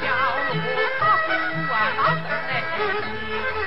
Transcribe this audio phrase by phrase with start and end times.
[0.00, 0.54] 叫我
[1.00, 1.30] 把书
[1.72, 3.61] 啊拿回。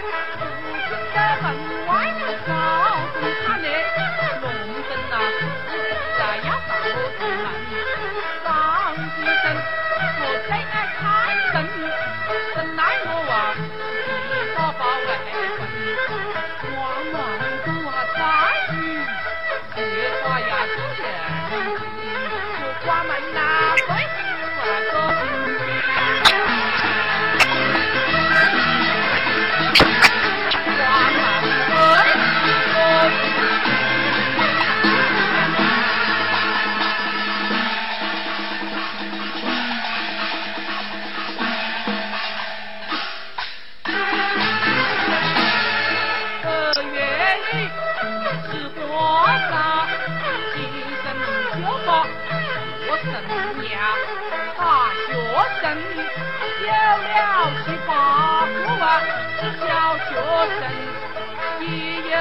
[61.61, 61.65] 也
[62.01, 62.13] 有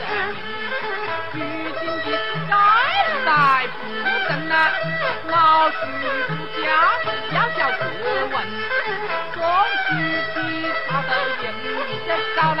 [0.00, 0.04] 人。
[1.32, 1.36] 如
[1.78, 2.06] 今的
[2.48, 2.52] 改
[3.24, 3.28] 代
[3.68, 3.76] 不
[4.28, 4.54] 争啊，
[5.28, 5.34] 老
[5.70, 5.74] 徐
[6.62, 6.64] 家
[7.32, 7.80] 要叫过
[8.32, 8.34] 问，
[9.34, 9.36] 庄
[9.86, 9.88] 局
[10.34, 10.36] 的
[10.88, 11.10] 他都
[11.42, 11.44] 认
[12.06, 12.60] 得到了，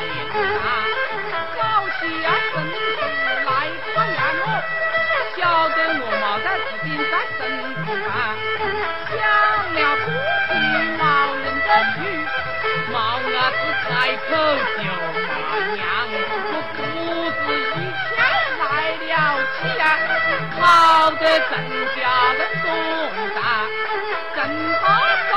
[0.00, 0.68] 啊，
[1.56, 1.60] 高
[2.00, 2.26] 兴啊，
[2.56, 2.80] 是
[3.44, 3.48] 来
[3.84, 4.44] 看看我，
[5.36, 5.38] 晓
[5.68, 7.38] 得我毛在自己在身
[8.08, 8.10] 啊，
[9.10, 9.18] 想
[9.74, 10.04] 了不
[10.48, 10.50] 起
[10.96, 11.00] 毛
[11.36, 11.96] 人的去，
[12.90, 14.30] 毛伢子开口
[14.78, 14.82] 就
[15.20, 15.28] 骂
[15.74, 15.78] 娘，
[16.48, 16.78] 我裤
[17.30, 17.38] 子
[17.76, 18.16] 一天
[18.58, 18.62] 来
[19.04, 19.12] 了
[19.54, 19.84] 气啊，
[20.60, 20.62] 好
[21.12, 21.22] 真
[21.96, 21.98] 家
[22.38, 22.66] 的动
[23.34, 23.38] 荡，
[24.34, 24.38] 真
[24.80, 24.82] 好
[25.30, 25.32] 搞，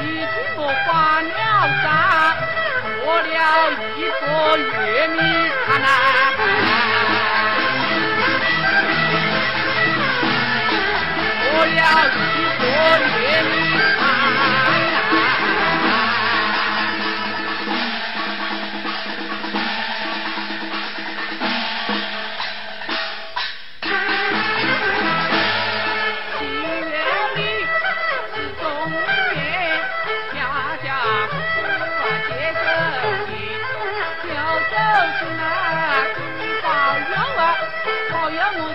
[0.00, 0.26] 一句
[0.56, 0.88] 我花
[1.22, 1.30] 了
[1.84, 2.59] 账。
[3.18, 3.34] 了
[3.96, 4.24] 一个
[4.56, 5.18] 月米
[5.66, 5.86] 他那
[6.36, 6.38] 饭，
[11.42, 11.78] 过了
[12.14, 12.62] 一个
[13.18, 13.52] 月米
[13.98, 14.00] 他。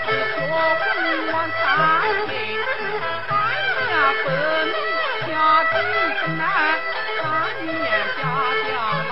[0.07, 0.85] 我不
[1.31, 1.63] 忘三
[2.27, 2.67] 辈子，
[3.27, 3.33] 俺
[3.89, 3.91] 家
[4.21, 4.23] 不
[4.71, 4.75] 命
[5.27, 5.29] 下
[5.71, 5.75] 地
[6.21, 6.43] 不难，
[7.23, 7.25] 俺
[7.65, 7.87] 家
[8.17, 8.21] 家
[8.67, 9.04] 家。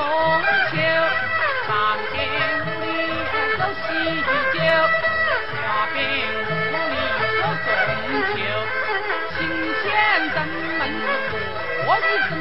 [0.00, 0.08] 中
[0.70, 0.72] 秋，
[1.66, 1.70] 上
[2.12, 2.16] 边
[2.64, 2.86] 屋里
[3.58, 3.86] 都喜
[4.54, 4.56] 酒，
[5.52, 5.62] 下
[5.92, 6.92] 屋里
[7.40, 7.42] 中
[8.32, 8.36] 秋。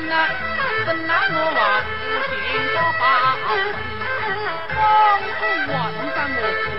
[0.07, 0.11] 们？
[0.85, 2.31] 怎奈我往父亲
[2.73, 3.01] 家跑，
[4.75, 4.79] 帮
[5.37, 5.73] 助我
[6.41, 6.78] 我。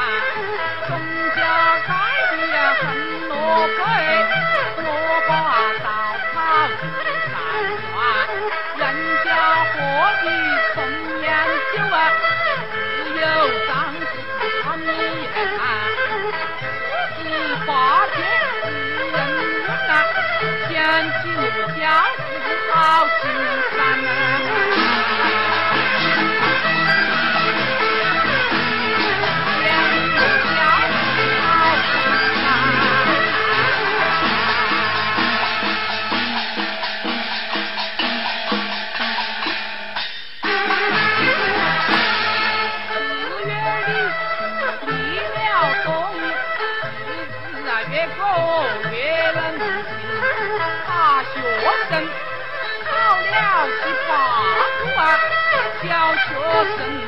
[21.51, 23.29] 小狮好心
[23.77, 24.20] 烦呐。
[56.61, 57.00] Wilson.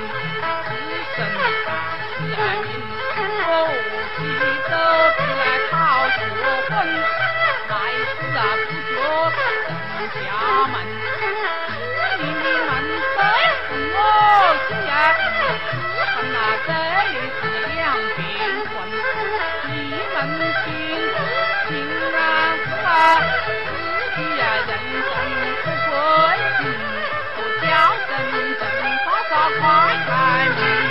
[29.60, 30.83] part-time